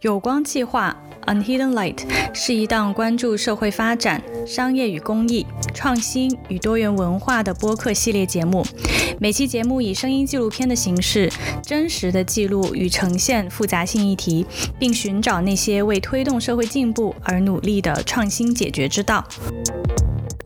[0.00, 8.64] 有光计划 （Unhidden Light） 是一档关注社会发展、商业与公益、创新与多元文化的播客系列节目。
[9.18, 11.30] 每期节目以声音纪录片的形式，
[11.62, 14.46] 真实的记录与呈现复杂性议题，
[14.78, 19.22] 并寻找那些为推动社会进步而努力的创新解决之道。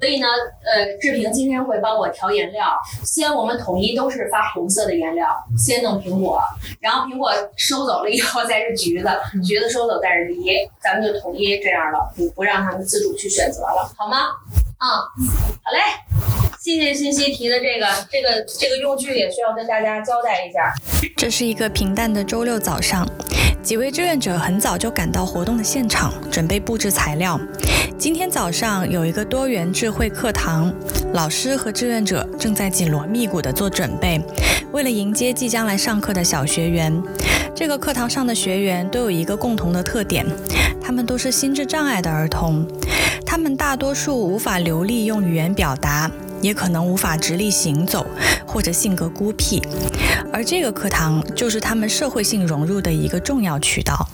[0.00, 0.26] 所以呢，
[0.64, 2.78] 呃，志平今天会帮我调颜料。
[3.04, 5.26] 先我们统一都是发红色的颜料，
[5.56, 6.40] 先弄苹果，
[6.80, 9.08] 然后苹果收走了以后再是橘子，
[9.46, 14.28] 橘子收走再是梨，咱们就统一这样了，不不让他们自主去选择了，好吗？
[14.80, 14.88] 嗯，
[15.62, 15.78] 好嘞。
[16.64, 20.74] 谢谢信息提的这个这个这个用具，也需要跟大家交代一下。
[21.14, 23.06] 这是一个平淡的周六早上，
[23.62, 27.38] 几位志愿者很早就赶到活动的现场，准备布置材料。
[27.98, 30.74] 今天早上有一个多元智慧课堂，
[31.12, 34.18] 老师和志愿者正在紧锣密鼓地做准备，
[34.72, 36.90] 为了迎接即将来上课的小学员。
[37.54, 40.24] 这个课堂上的学员都有一个共同的特点，
[40.82, 42.66] 他们都是心智障碍的儿童，
[43.26, 46.10] 他们大多数无法流利用语言表达。
[46.44, 48.06] 也可能无法直立行走，
[48.46, 49.62] 或者性格孤僻，
[50.30, 54.06] 而这个课堂就是他们社会性融入的一个重要渠道。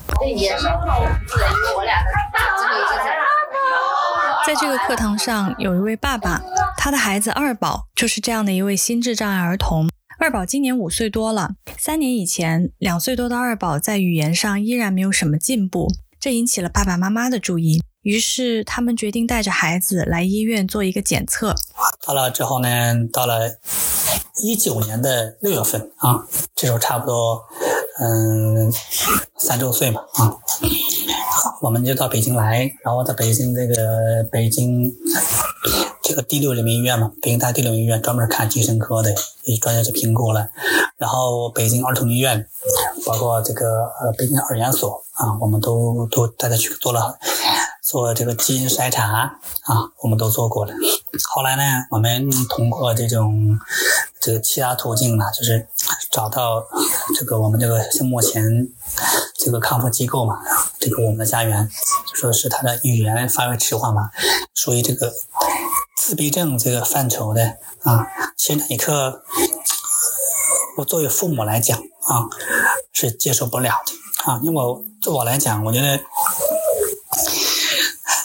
[4.47, 6.41] 在这个课堂上，有一位爸爸，
[6.77, 9.89] 他的孩子二宝就是这样的一位心智障碍儿童。
[10.17, 17.83] 二宝今年五岁多了，三年以前，两岁多的二宝在语言上依然没有什么进步，这引起了爸爸妈妈的注意。
[18.03, 21.53] 于是他们决定带着孩子来医院做一个检测。
[22.05, 22.67] 到了之后呢，
[23.13, 23.57] 到了
[24.41, 27.43] 一九年的六月份啊，这时候差不多
[27.99, 28.71] 嗯
[29.37, 30.35] 三周岁嘛啊，
[31.61, 34.91] 我们就到北京来，然后在北京这个北京
[36.01, 40.49] 这个第六人民医院嘛，北京大第六医院专门看精神科的，一专家去评估了，
[40.97, 42.47] 然后北京儿童医院，
[43.05, 43.65] 包括这个
[44.01, 47.17] 呃北京儿研所啊，我们都都带他去做了。
[47.83, 49.05] 做这个基因筛查
[49.63, 50.73] 啊，我们都做过了。
[51.29, 53.59] 后来呢，我们通过这种
[54.19, 55.67] 这个其他途径呢，就是
[56.09, 56.65] 找到
[57.17, 58.69] 这个我们这个像目前
[59.37, 60.39] 这个康复机构嘛，
[60.79, 61.69] 这个我们的家园，
[62.13, 64.09] 说是他的语言发育迟缓嘛，
[64.53, 65.13] 属于这个
[65.97, 68.07] 自闭症这个范畴的啊。
[68.37, 69.23] 其实那一刻，
[70.77, 72.27] 我作为父母来讲啊，
[72.93, 75.99] 是接受不了的啊，因为我对我来讲，我觉得。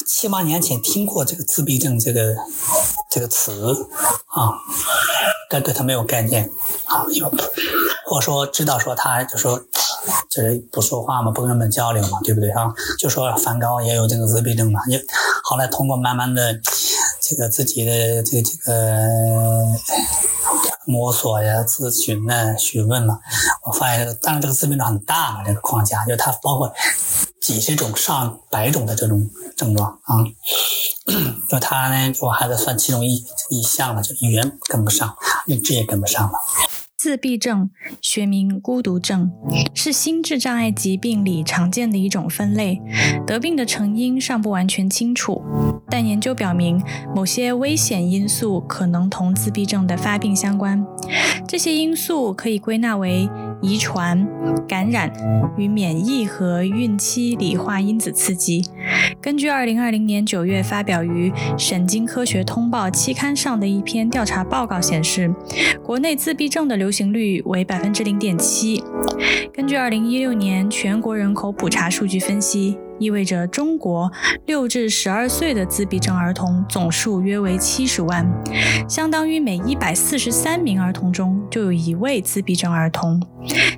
[0.08, 2.34] 七八年前听过这个自闭症这个
[3.16, 3.72] 这个词
[4.26, 4.52] 啊，
[5.48, 6.44] 但对他没有概念
[6.84, 7.06] 啊，
[8.04, 9.58] 或者说知道说他就说
[10.28, 12.70] 就是不说话嘛，不跟人们交流嘛，对不对啊？
[12.98, 15.00] 就说梵高也有这个自闭症嘛，你
[15.44, 16.60] 后来通过慢慢的
[17.22, 19.08] 这个自己的这个这个
[20.84, 23.18] 摸索呀、咨询呐、询问嘛，
[23.62, 26.70] 我发现这个当然这个自闭症很大嘛，这个框架就它包括。
[27.46, 30.18] 几十种、上百种的这种症状啊，
[31.48, 35.14] 就他呢，我孩子算其中一一项了，就语言跟不上，
[35.46, 36.32] 认知也跟不上了。
[36.96, 37.70] 自闭症
[38.00, 39.30] 学名孤独症，
[39.74, 42.80] 是心智障碍疾病里常见的一种分类。
[43.24, 45.40] 得病的成因尚不完全清楚，
[45.88, 46.82] 但研究表明，
[47.14, 50.84] 某些危险因素可能同自闭症的发病相关。
[51.46, 53.28] 这些因素可以归纳为
[53.60, 54.26] 遗传、
[54.68, 55.12] 感染
[55.56, 58.64] 与免疫和孕期理化因子刺激。
[59.20, 65.32] 根据2020年9月发表于《神经科学通报》期刊上的一篇调查报告显示，
[65.82, 68.82] 国内自闭症的流行率为百分之零点七。
[69.52, 72.78] 根据2016年全国人口普查数据分析。
[72.98, 74.10] 意味着中国
[74.46, 78.26] 六至十二岁的自闭症儿童总数约为七十万，
[78.88, 83.20] 相当于每一百四十三名儿童中就有一位自闭症儿童。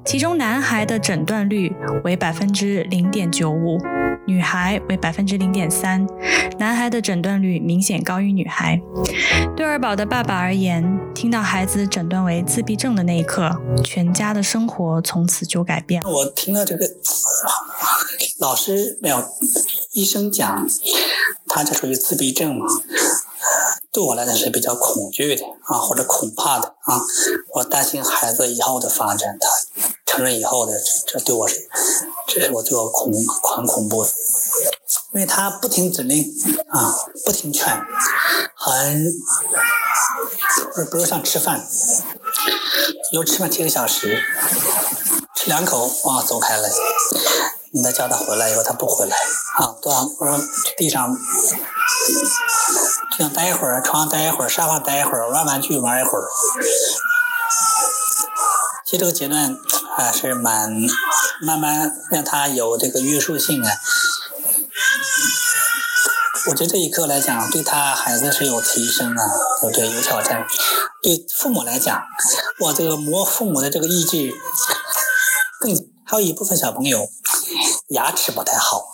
[0.05, 1.73] 其中男孩的诊断率
[2.05, 3.78] 为百分之零点九五，
[4.28, 6.06] 女孩为百分之零点三。
[6.59, 8.78] 男孩的诊断率明显高于女孩。
[9.56, 10.84] 对二宝的爸爸而言，
[11.15, 13.50] 听到孩子诊断为自闭症的那一刻，
[13.83, 16.03] 全家的生活从此就改变。
[16.03, 16.87] 我听到这个。
[18.39, 19.25] 老师没有，
[19.92, 20.69] 医生讲，
[21.48, 22.66] 他就属于自闭症嘛，
[23.93, 27.01] 对我来讲是比较恐惧的啊，或者恐怕的啊，
[27.55, 29.49] 我担心孩子以后的发展，他
[30.07, 30.73] 成人以后的，
[31.07, 31.69] 这对我是，
[32.27, 33.13] 这是我对我恐
[33.43, 34.11] 很恐怖的，
[35.15, 36.25] 因为他不听指令
[36.69, 36.95] 啊，
[37.25, 37.81] 不听劝，
[38.55, 39.13] 很，
[40.75, 41.67] 不是不是像吃饭，
[43.13, 44.23] 有吃饭几个小时，
[45.35, 46.69] 吃两口哇走开了。
[47.71, 49.15] 你再叫他回来以后，他不回来
[49.59, 49.77] 啊！
[49.83, 50.41] 对啊我说
[50.79, 51.15] 地上，
[53.18, 56.28] 想待一会儿，床上待一会儿，沙发待一会儿，玩玩具玩一会儿。
[58.84, 59.59] 其实这个阶段
[59.97, 60.72] 还是蛮
[61.42, 63.72] 慢慢让他有这个约束性啊。
[66.47, 69.24] 我觉得这一刻来讲，对他孩子是有提升啊，
[69.62, 69.91] 对不对？
[69.91, 70.47] 有挑战。
[71.03, 72.00] 对父母来讲，
[72.60, 74.32] 我这个磨父母的这个意志，
[75.59, 75.74] 更
[76.04, 77.09] 还有一部分小朋友
[77.88, 78.92] 牙齿不太好。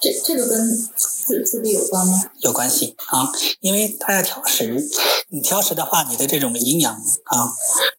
[0.00, 0.88] 这这个跟
[1.26, 2.22] 自自闭有关吗？
[2.40, 3.30] 有关系啊，
[3.60, 4.84] 因为他要挑食，
[5.30, 6.94] 你挑食的话，你的这种营养
[7.24, 7.52] 啊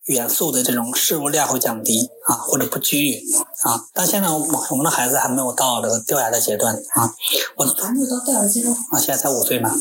[0.06, 3.20] 元素的这种摄入量会降低啊，或者不均匀
[3.64, 3.86] 啊。
[3.94, 4.38] 但现在我
[4.70, 7.12] 我们的孩子还没有到这个掉牙的阶段啊，
[7.56, 9.72] 我还没有到掉牙阶段啊，现在才五岁嘛，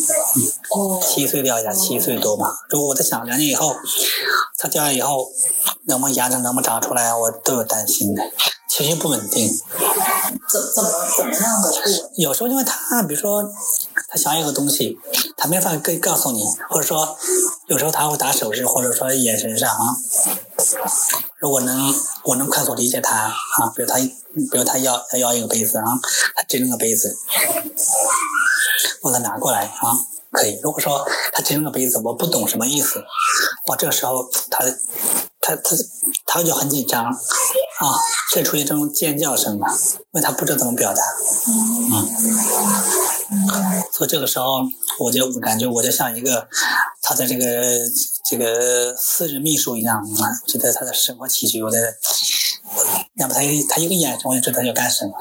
[0.71, 2.49] 哦，七岁掉牙，七岁多嘛。
[2.71, 3.75] 如果我在想两年以后
[4.57, 5.31] 他掉牙以后，
[5.87, 8.23] 能不能牙齿能不能长出来，我都有担心的。
[8.75, 9.49] 情绪不稳定，
[10.49, 12.21] 怎怎么怎么样的不？
[12.21, 13.49] 有时候因为他，比如说
[14.09, 14.99] 他想要一个东西，
[15.37, 17.17] 他没法跟告诉你，或者说
[17.69, 19.95] 有时候他会打手势，或者说眼神上啊，
[21.39, 21.95] 如果能
[22.25, 25.85] 我能快速理解他啊，比如他比如他要他要一个杯子啊，
[26.35, 27.17] 他指那个杯子，
[29.03, 29.95] 我给他拿过来啊，
[30.33, 30.59] 可以。
[30.61, 33.05] 如果说他指那个杯子，我不懂什么意思，
[33.69, 34.65] 哇，这个时候他
[35.45, 35.77] 他他
[36.27, 37.05] 他就很紧张。
[37.05, 37.91] 啊，
[38.31, 41.03] 这出现这种尖叫声了，因为他不知道怎么表达，
[41.91, 42.07] 嗯，
[43.93, 44.63] 所以这个时候
[45.01, 46.47] 我就感觉我就像一个
[47.03, 47.45] 他的这个
[48.25, 51.97] 这个私人秘书一样啊，觉得他的生活起居，我的，
[53.17, 55.13] 要不他一他一个眼神我就知道要干什么。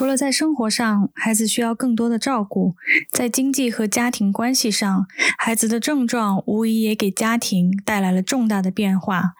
[0.00, 2.74] 除了在生活上，孩子需要更多的照顾，
[3.12, 5.04] 在经济和家庭关系上，
[5.36, 9.34] 孩子的症状无疑也给家庭带来了重大的变化。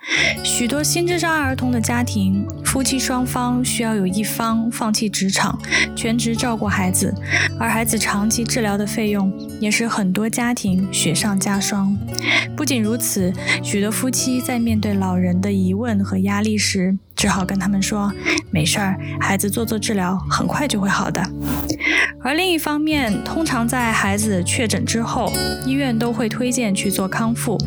[0.44, 5.58] 许多心智障碍儿童的家庭，夫妻双方需要有一方放弃职场，
[5.96, 7.14] 全职照顾孩子，
[7.58, 11.96] 而孩子长期治疗的费用也是很多家庭雪上加霜。
[12.54, 18.10] 不仅如此，许多夫妻在面对老人的疑问和压力时，只好跟他们说
[18.50, 21.22] ：“没事儿，孩子做做治疗，很快就会好的。”
[22.24, 25.30] 而另一方面，通常在孩子确诊之后，
[25.66, 27.58] 医院都会推荐去做康复，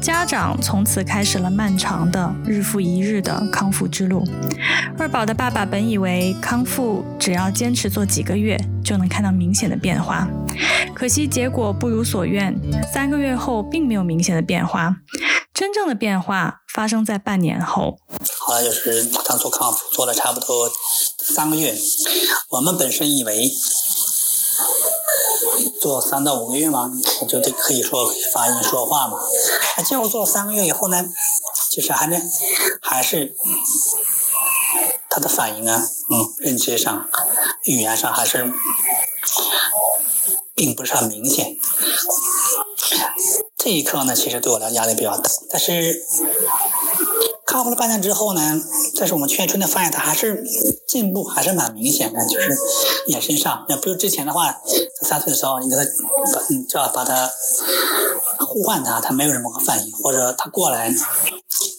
[0.00, 4.24] 家长从此开始了漫长的日复一日的康复之路。
[4.96, 10.28] 二宝的爸爸本以为康复只要坚持做几个月就能看到明显的变化，
[10.94, 12.56] 可惜结果不如所愿，
[12.92, 14.98] 三个月后并没有明显的变化，
[15.52, 17.98] 真正的变化发生在半年后。
[18.46, 20.70] 后来就是他做康复做了差不多
[21.18, 21.74] 三个月，
[22.50, 23.50] 我们本身以为
[25.80, 26.92] 做三到五个月嘛，
[27.26, 29.18] 就得可以说发音说话嘛。
[29.78, 31.06] 那结果做三个月以后呢，
[31.70, 32.22] 就是还是
[32.82, 33.34] 还是
[35.08, 37.08] 他的反应啊，嗯，认知上、
[37.62, 38.52] 语言上还是
[40.54, 41.56] 并不是很明显。
[43.56, 46.04] 这一刻呢，其实对我来压力比较大，但是。
[47.54, 48.60] 康复了半年之后呢，
[48.98, 50.42] 但是我们劝春的发现他还是
[50.88, 52.50] 进步还是蛮明显的，就是
[53.06, 54.50] 眼神上，要不是之前的话，
[55.00, 57.30] 他三岁的时候你给他把嗯就要把他
[58.40, 60.92] 呼唤他，他没有什么反应，或者他过来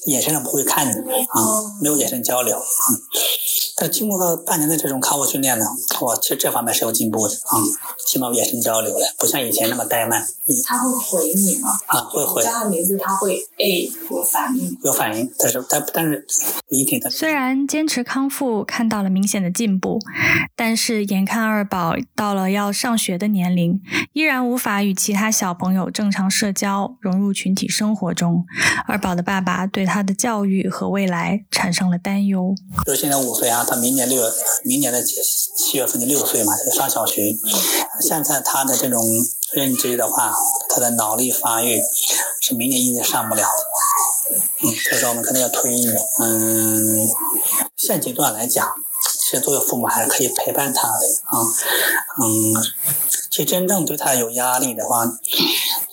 [0.05, 2.57] 眼神上不会看你啊，没有眼神交流。
[3.77, 5.65] 但经过了半年的这种康复训练呢，
[5.99, 7.59] 我其实这方面是有进步的啊，
[8.05, 10.25] 起码眼神交流了，不像以前那么怠慢。
[10.63, 11.71] 他会回你吗？
[11.87, 12.43] 啊，会回。
[12.43, 14.77] 叫他名字，他会诶有反应。
[14.83, 16.25] 有反应，但是但但是
[16.69, 17.01] 不一定。
[17.09, 19.99] 虽然坚持康复看到了明显的进步，
[20.55, 23.81] 但是眼看二宝到了要上学的年龄，
[24.13, 28.45] 依然无法与其他小朋友正常社交，融入群体生活中。
[28.87, 32.53] 二宝的爸爸对他的教育和未来产生了担忧。
[32.85, 33.64] 就现在五岁啊。
[33.65, 34.31] 他明年六月，
[34.63, 37.35] 明年的七月份就六岁嘛，就上小学。
[37.99, 39.03] 现在他的这种
[39.51, 40.33] 认知的话，
[40.69, 41.81] 他的脑力发育
[42.39, 44.35] 是明年一年上不了的。
[44.63, 46.01] 嗯，所以说我们可能要推一年。
[46.19, 47.09] 嗯，
[47.75, 48.67] 现阶段来讲，
[49.19, 51.41] 其实作为父母还是可以陪伴他的啊。
[52.21, 52.53] 嗯，
[53.29, 55.05] 其实真正对他有压力的话，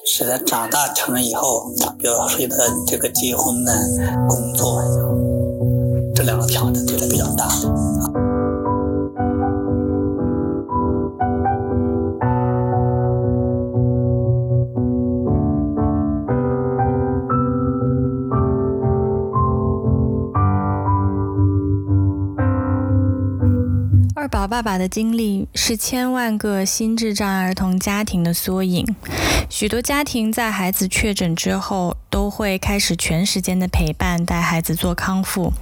[0.07, 3.73] 是他长大成人以后，比如说他这个结婚呢，
[4.29, 4.83] 工作。
[6.15, 6.75] 这两个挑战
[24.53, 28.87] 爸爸的经历是千万个心智障碍儿童家庭的缩影。
[29.49, 35.55] 许多家庭在孩子确诊之后，都会开始全时间的陪伴，带孩子做康复。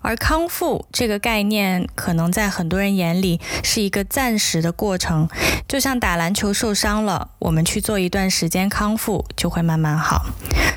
[0.00, 5.28] 而康复这个概念，可能在很多人眼里是一个暂时的过程，
[5.68, 10.24] 就像打篮球受伤了，我们去做一段时间康复，就会慢慢好。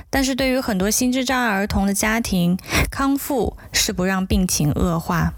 [0.10, 2.58] 但是对于很多心智障碍儿童的家庭，
[2.92, 5.34] 康复是不让病情恶化。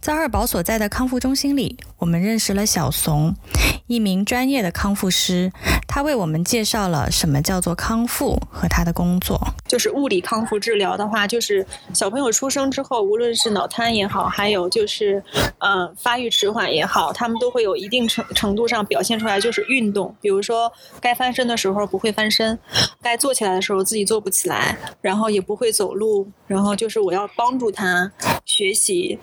[0.00, 3.36] 在二宝所在的康复中心里，我们认识了小怂，
[3.86, 5.52] 一名专业的康复师。
[5.92, 9.36] 他为我们介绍了什么叫做康复和他的工作。
[9.66, 15.20] 就是物理康复治疗的话，就是小朋友出生之后，无论是脑瘫也好，还有就是
[15.58, 20.14] 呃发育迟缓也好，他们都会有一定程程度上表现出来，就是运动。
[20.20, 22.56] 比如说该翻身的时候不会翻身，
[23.02, 28.12] 该坐起来的时候自己坐不起来，然后也不会走路，然后就是我要帮助他
[28.44, 29.18] 学习。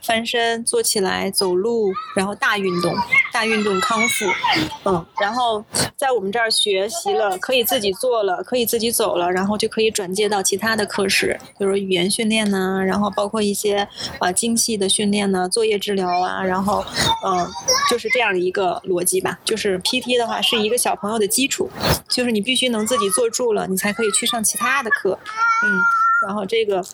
[0.00, 2.94] 翻身、坐起来、走路，然后大运动、
[3.30, 4.24] 大运动康复，
[4.84, 5.62] 嗯，然后
[5.98, 13.86] 在我们这儿学习了，可以自己做了，可以自己走了，然后就可以转接到其他的课室，比如语言训练呐，然后包括一些
[14.20, 16.84] 啊精细的训练呢，作业治疗啊，然后
[17.26, 17.44] 嗯，
[17.90, 19.40] 就是这样一个逻辑吧。
[19.44, 21.68] 就是 PT 的话是一个小朋友的基础，
[22.08, 25.18] 就是你必须能自己坐住了，你才可以去上其他的课，
[25.66, 25.97] 嗯。
[26.26, 26.84] 然后这个，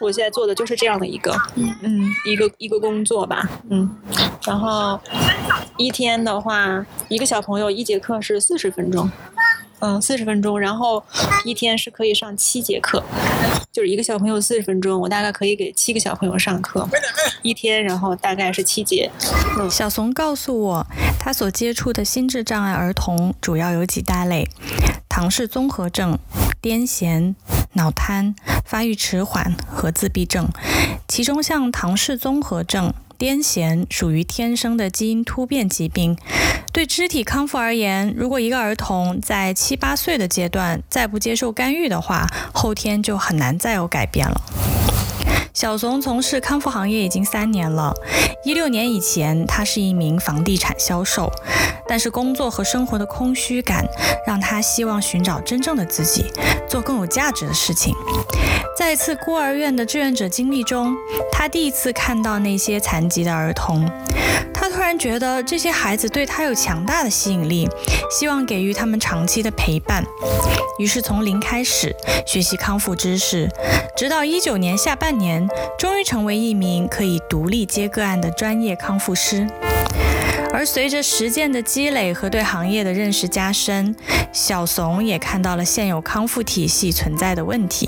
[0.00, 3.90] 我现在做的就是这样的一个，嗯，一个一个工作吧，嗯。
[4.46, 5.00] 然后
[5.78, 9.10] 一天的话，一个小朋友一节课是四十分钟，
[9.78, 10.60] 嗯，四十分钟。
[10.60, 11.02] 然后
[11.44, 13.02] 一天是可以上七节课，
[13.72, 16.86] 就是一个小朋友四十分钟，我大概可以给七个小朋友上课，
[17.42, 19.10] 一天，然后大概是七节。
[19.70, 20.86] 小怂告诉我，
[21.18, 24.46] 他所接触的心智障碍儿童主要有几大类：
[25.08, 26.18] 唐氏综合症、
[26.60, 27.34] 癫痫。
[27.72, 28.34] 脑瘫、
[28.66, 30.48] 发育迟缓和自闭症，
[31.06, 36.18] 其中像唐氏综合症、癫痫属于天生的基因突变疾病。
[36.72, 44.42] 对肢体康复而言，如果一个儿童在七八岁的阶段再不接受干预的话，后天就很难再有改变了。
[45.56, 47.94] 小怂从事康复行业已经三年了。
[48.44, 51.32] 一六年以前，他是一名房地产销售，
[51.88, 53.82] 但是工作和生活的空虚感
[54.26, 56.26] 让他希望寻找真正的自己，
[56.68, 57.94] 做更有价值的事情。
[58.76, 60.94] 在一次孤儿院的志愿者经历中，
[61.32, 63.90] 他第一次看到那些残疾的儿童。
[64.86, 67.68] 突然觉得这些孩子对他有强大的吸引力，
[68.08, 70.00] 希望给予他们长期的陪伴。
[70.78, 71.92] 于是从零开始
[72.24, 73.50] 学习康复知识，
[73.96, 75.44] 直到一九年下半年，
[75.76, 79.44] 终于成为一名可以独立接个案的专业康复师。
[80.56, 83.94] 而随着实践的积累和对行业的认识加深，
[84.32, 87.86] 小怂也看到了现有康复体系存在的问题。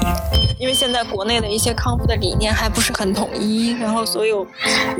[0.58, 4.46] 因为现在国内的一些康复的理念还不是很统一，然后所有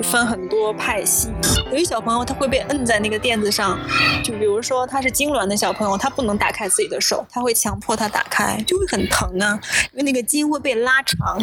[0.02, 1.28] 分很多派系。
[1.70, 3.78] 有些小朋友他会被摁在那个垫子上，
[4.24, 9.60] 就比如说他是痉挛的小朋友，他不能打开自己的手，他会强迫他打开，就会很疼啊，
[9.92, 11.38] 因为那个筋会被拉长，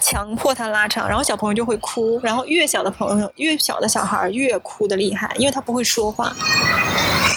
[0.00, 5.51] 强迫他拉长，然后小朋友就会哭，然后越小的朋友越小的小孩越哭的厉害，因为。
[5.52, 6.34] 他不会说话，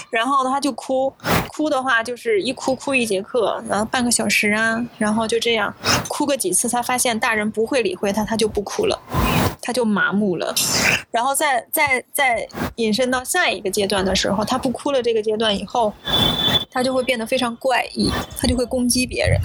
[0.09, 1.13] 然后他就哭，
[1.49, 5.73] 哭的话就是一哭哭一节课，然后半个小时啊，然后就这样
[6.07, 8.97] 哭个几次，他发现大人不会理会他，他就不哭了，
[9.61, 10.55] 他就麻木了，
[11.11, 15.93] 然后再再再引申到下一个阶段的时候，他不哭了这个阶段以后，
[16.71, 19.39] 他就会变得非常怪异，他就会攻击别人。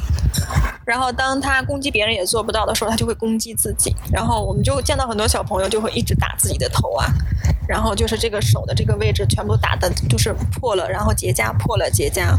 [0.84, 3.94] 然后当他攻击别人也做不到的时候，他就会攻击自己。
[4.12, 7.06] 然后我们就见到很多小朋友就会一直打自己的头啊，
[7.68, 12.34] 然后就是这个手的这个位置全部打的就是破了，然后结痂破了结痂，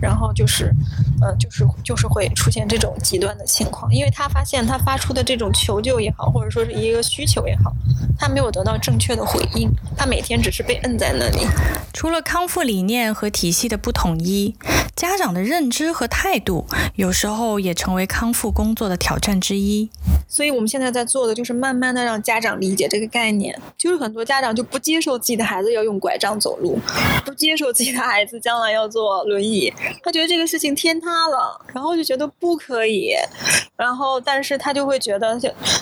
[0.00, 0.74] 然后就是，
[1.22, 7.72] 呃，就是就是会出现这种极端的情况，因为他发现他发出的这种求救也好，或者说是一个需求也好，
[8.18, 11.46] 他没有得到正确的回应，他每天只是被摁在那里。
[11.92, 14.54] 除了康复理念和体系的不统一，
[14.94, 17.94] 家长的认知和态度有时候也成。
[17.94, 19.88] 为康复工作的挑战之一，
[20.26, 23.56] 所以我们现在在做的就是慢慢的让家长理解这个概念。
[23.78, 26.76] 就是很多家长就不接受自己的孩子要用拐杖走路，
[27.24, 29.72] 不接受自己的孩子将来要坐轮椅，
[30.02, 33.14] 他觉得这个事情天塌了，然后就觉得不可以。
[33.76, 35.38] 然后，但是他就会觉得，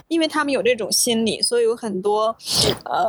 [0.08, 2.36] 因为他们有这种心理，所以有很多
[2.84, 3.08] 呃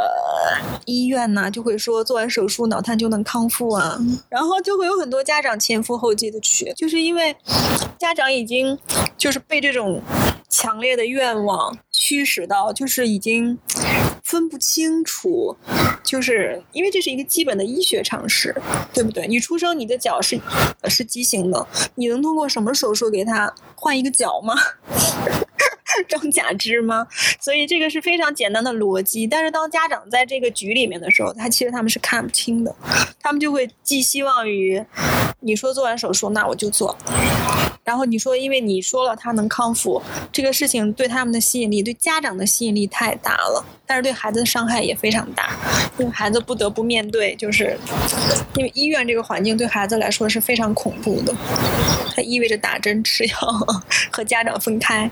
[0.86, 7.36] 医院呢就会说做完手术脑瘫就能康复啊，然后就会有很多家长前赴后继的去，就是因为
[7.98, 8.78] 家长已经。
[9.16, 10.02] 就是被这种
[10.50, 13.58] 强烈的愿望驱使到，就是已经
[14.22, 15.56] 分不清楚，
[16.04, 18.54] 就是因为这是一个基本的医学常识，
[18.94, 19.26] 对不对？
[19.28, 20.38] 你出生你的脚是
[20.90, 24.54] 是畸形的，你能通过什么手术给他换一个脚吗？
[26.10, 27.08] 装假肢吗？
[27.40, 29.26] 所以这个是非常简单的逻辑。
[29.26, 32.76] 但是当家长在这个局里面的时候，他其实他们是看不清的，
[33.22, 34.84] 他们就会寄希望于
[35.44, 36.98] 你说做完手术，那我就做。
[37.84, 45.52] 然后你说，因为你说了他能康复，这个事情对他们的吸引力，对家长的吸引力太大了，但是对孩子的伤害也非常大，
[45.98, 47.78] 因为孩子不得不面对，就是
[48.56, 51.36] 因为医院这个环境对孩子来说是非常恐怖的，
[52.16, 53.36] 它意味着打针吃药
[54.10, 55.12] 和家长分开，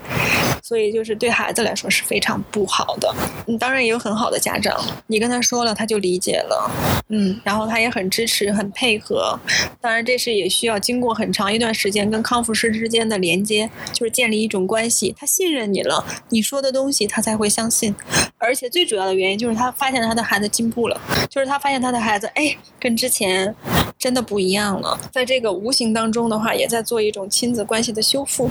[0.63, 3.13] 所以就是对孩子来说是非常不好的。
[3.47, 6.71] 嗯，当然也有很好的家长，你跟他说了，他就理解了，
[7.09, 9.37] 嗯，然后他也很支持、很配合。
[9.81, 17.95] 当然，这是也需要经过很长一段时间跟康复师之间的连接，就是建立一种关系，他信任你了，你说的东西他才会相信。
[18.37, 23.55] 而且最主要的原因就是他发现他的孩子进步了，就是他发现他的孩子，哎，跟之前
[23.97, 24.99] 真的不一样了。
[25.11, 28.49] 在这个无形当中的话，也在做一种亲子关系的修复。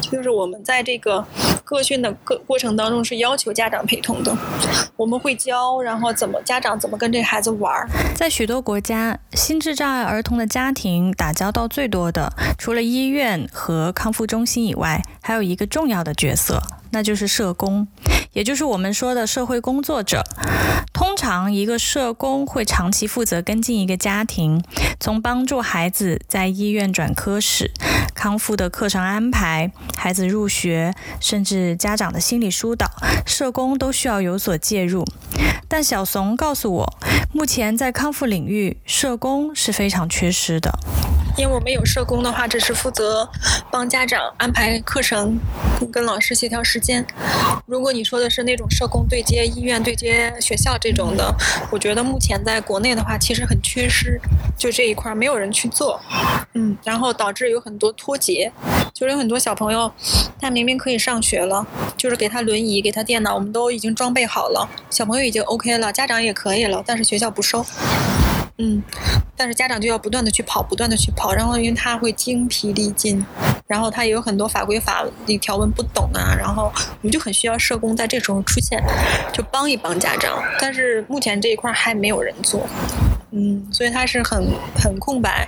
[0.00, 1.26] 就是我们在这个
[1.66, 4.34] 个训的过过程当中是要求家长陪同的，
[4.96, 7.88] 我们会教，然后怎么家长怎么跟这孩子玩儿。
[8.14, 17.88] 在许多国家，心智障碍儿童的家庭打交道最多的，除了医院和康复中心以外，还有一个重要的角色，那就是社工，
[18.32, 20.22] 也就是我们说的社会工作者。
[20.92, 24.62] 通常，一个社工会长期负责跟进一个家庭，
[24.98, 27.70] 从帮助孩子在医院转科室、
[28.14, 32.86] 康复的课程安排、孩子入学，甚至是家长的心理疏导，
[33.24, 35.02] 社工都需要有所介入。
[35.66, 36.98] 但小怂告诉我，
[37.32, 40.70] 目前在康复领域，社工是非常缺失的。
[41.36, 43.28] 因为我们有社工的话，只是负责
[43.70, 45.38] 帮家长安排课程，
[45.92, 47.06] 跟老师协调时间。
[47.66, 51.34] 如果你说的是那种社工对接医院、对接学校这种的，
[51.70, 54.18] 我觉得目前在国内的话，其实很缺失，
[54.56, 56.00] 就这一块没有人去做，
[56.54, 58.50] 嗯，然后导致有很多脱节，
[58.94, 59.92] 就是有很多小朋友，
[60.40, 61.66] 他明明可以上学了，
[61.98, 67.64] 就是给他轮椅、给他电脑，我们都已经装备好了，小朋友已经 OK 了，家长也可以了，但是学校不收。
[68.58, 68.82] 嗯，
[69.36, 73.22] 但是家长就要不断的去跑，不断的去跑，然后因为他会精疲力尽，
[73.66, 78.82] 然后他也有很多法规法律条文不懂啊，然后我们就很需要社工在这时候出现，
[79.32, 80.42] 就帮一帮家长。
[80.58, 82.66] 但是目前这一块还没有人做，
[83.30, 85.46] 嗯，所以他是很很空白。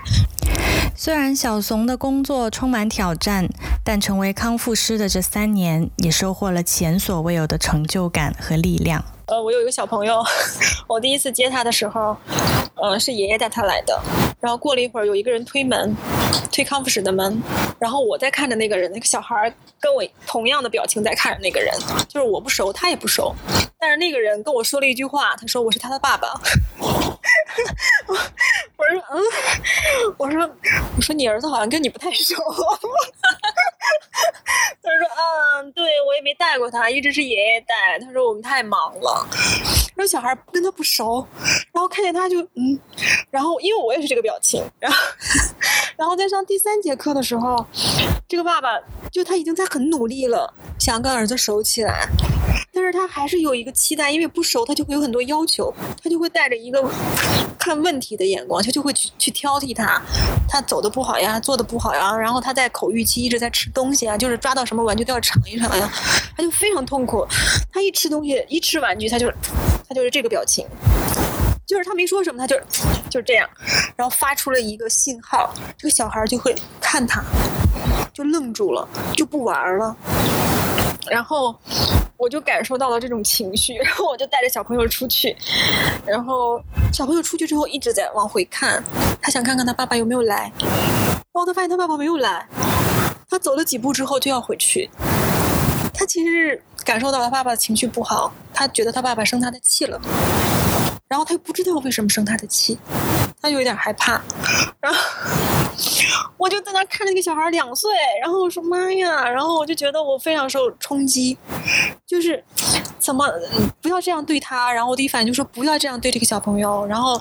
[0.94, 3.48] 虽然小怂的工作充满挑战，
[3.82, 9.02] 但成为康复师的这三年，也收获了前所未有的成就感和力量。
[9.28, 10.24] 呃，我有一个小朋友，
[10.88, 12.16] 我第一次接他的时候，
[12.76, 14.00] 呃，是爷爷带他来的。
[14.40, 15.94] 然后过了一会儿，有一个人推门，
[16.50, 17.42] 推康复室的门，
[17.78, 21.74] 然后我在看着那个人，那个小孩跟我同样的表情在看着那个人，
[22.08, 23.34] 就是我不熟，他也不熟，
[23.78, 26.32] 但是那个人跟我说了一句话，他说我是他的爸爸。
[28.78, 29.20] 我说嗯，
[30.16, 30.50] 我说
[30.96, 32.34] 我说你儿子好像跟你不太熟。
[34.80, 35.06] 他说
[35.58, 37.98] 嗯，对我也没带他，一直是爷爷带。
[38.00, 39.28] 他说我们太忙了。
[39.96, 41.26] 那小孩跟他不熟，
[41.72, 42.78] 然后看见他就嗯，
[43.30, 44.98] 然后因为我也是这个表情，然后
[45.98, 47.66] 然后在上第三节课的时候，
[48.28, 48.68] 这个爸爸
[49.10, 52.08] 就他已经在很努力了，想跟儿子熟起来，
[52.72, 56.82] 但是他还是有一个期待，因为不熟，他就会有很多要求，他就会带着一个
[57.58, 60.00] 看问题的眼光，他就会去去挑剔他，
[60.48, 65.90] 他走的不好呀，做的不好呀，然后他在口欲期一直在吃东西啊，就是抓到什么玩具都要尝一尝呀，
[66.36, 67.26] 他就非常痛苦，
[67.72, 69.32] 他一吃东西一吃玩具他就。
[69.90, 70.66] 他就是这个表情，
[71.66, 72.54] 就是他没说什么，他就
[73.08, 73.48] 就这样，
[73.96, 77.24] 然后发出了一个信号，这个小孩就会看他，
[78.12, 79.96] 就愣住了，就不玩了。
[81.10, 81.58] 然后
[82.18, 85.34] 我就感受到了这种情绪，然后我就带着小朋友出去，
[86.04, 86.60] 然后
[86.92, 88.82] 小朋友出去之后一直在往回看，
[89.22, 92.46] 他想看看他爸爸有没有来，然后他发现他爸爸没有来，
[93.30, 94.90] 他走了几步之后就要回去，
[95.94, 96.62] 他其实。
[96.84, 100.00] 感受到他爸爸的情绪不好，他觉得他爸爸生他的气了，
[101.06, 102.78] 然后他又不知道为什么生他的气，
[103.42, 104.18] 他有点害怕，
[104.80, 104.98] 然后
[106.38, 107.90] 我就在那看着那个小孩两岁，
[108.22, 111.36] 然后我说妈呀，然后我就觉得我非常受冲击，
[112.06, 112.42] 就是
[112.98, 113.28] 怎么
[113.82, 117.20] 不要这样对他，然后我第一反应就说不要这样对这个小朋友，然后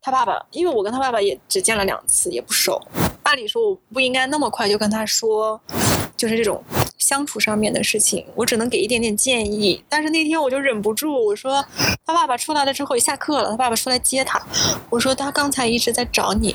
[0.00, 2.80] 他爸爸，因为我跟他爸爸也只见了两次，也不熟，
[3.24, 5.60] 按理说我不应该那么快就跟他说，
[6.16, 6.62] 就是这种。
[7.00, 9.82] 相处上面的事情，我只能给一点点建议。
[9.88, 11.64] 但是那天我就忍不住，我说
[12.06, 14.40] 他爸爸出来了之后，下课了，他爸爸出来接他。
[14.90, 16.54] 我说他刚才一直在找你。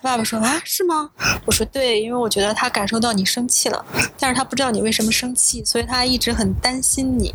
[0.00, 1.10] 他爸爸说啊，是吗？
[1.46, 3.84] 我说对，因为我觉得他感受到你生气了，
[4.18, 7.34] 但是他不知道你为什么生气，所以他一直很担心你，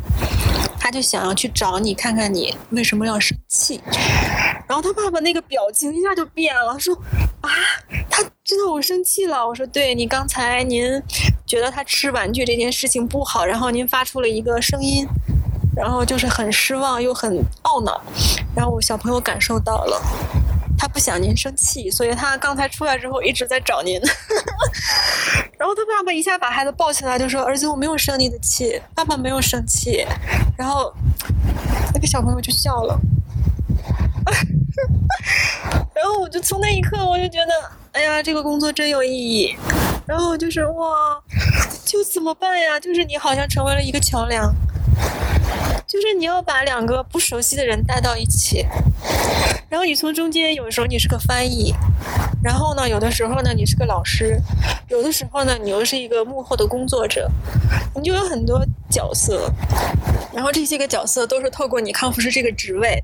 [0.78, 3.80] 他就想要去找你，看看你为什么要生气。
[4.66, 6.94] 然后他爸爸那个表情一下就变了，说
[7.42, 7.50] 啊，
[8.08, 9.46] 他知道我生气了。
[9.46, 11.02] 我说对，你刚才您。
[11.54, 15.06] 觉得他吃玩具这件事情不好，然后您发出了一个声音，
[15.76, 18.02] 然后就是很失望又很懊恼，
[18.56, 20.02] 然后我小朋友感受到了，
[20.76, 24.00] 他不想您生气，所以他刚才出来之后一直在找您。
[25.56, 30.04] 然后他爸爸一下把孩子抱起来，就说：“儿子，我没有生你的气，爸爸没有生气。”
[30.58, 30.92] 然后
[31.94, 32.98] 那个小朋友就笑了。
[35.94, 37.52] 然后我就从那一刻我就觉得，
[37.92, 39.54] 哎呀，这个工作真有意义。
[40.06, 41.18] 然后就是哇，
[41.84, 42.78] 就怎么办呀？
[42.78, 44.54] 就是你好像成为了一个桥梁，
[45.86, 48.66] 就是你要把两个不熟悉的人带到一起，
[49.70, 51.72] 然后你从中间，有时候你是个翻译，
[52.42, 54.38] 然后呢，有的时候呢你是个老师，
[54.88, 57.30] 有的时候呢你又是一个幕后的工作者，
[57.94, 59.50] 你就有很多角色，
[60.34, 63.02] 然后这些个角色都是透过你康复师这个职位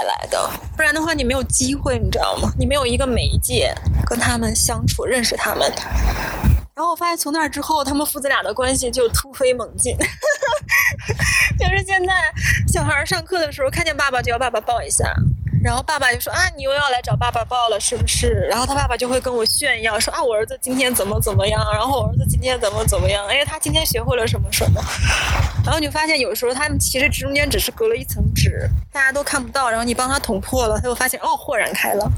[0.00, 2.50] 带来的，不然的话你没有机会，你知道吗？
[2.58, 3.74] 你没有一个媒介
[4.06, 5.70] 跟他们相处，认识他们。
[6.74, 9.94] 然后我发现从那之后，他们父子俩的关系就突飞猛进。
[11.58, 12.14] 就是现在
[12.72, 15.04] 小孩上课的时候，看见爸爸就要爸爸抱一下，
[15.62, 18.46] 然后爸爸就说啊，你又要来找爸爸抱了，是不是？
[18.48, 24.82] 然后他爸爸就会跟我炫耀说啊，我儿子今天怎么怎么样，然后我儿子今天怎么怎么样，哎，他今天学会了什么什么。
[25.64, 32.10] 然后你就发现有时候他们其实中间只是隔了一层纸，大家都看不到，然后你帮他捅破了，他就发现哦，豁然开朗。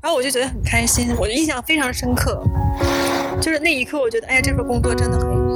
[0.00, 2.42] 然后我就觉得很开心，我印象非常深刻。
[3.40, 5.47] 就是那一刻，我觉得，哎呀，这份工作真的很。